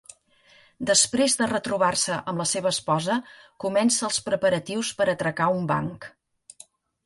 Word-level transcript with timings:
Després 0.91 1.35
de 1.41 1.49
retrobar-se 1.51 2.17
amb 2.33 2.43
la 2.43 2.47
seva 2.53 2.73
esposa, 2.77 3.19
comença 3.67 4.03
els 4.11 4.19
preparatius 4.31 4.93
per 5.03 5.11
atracar 5.17 5.55
un 5.61 5.73
banc. 5.77 6.13